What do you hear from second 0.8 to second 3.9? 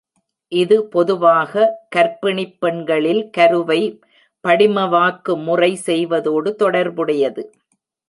பொதுவாக கர்ப்பிணிப் பெண்களில் கருவை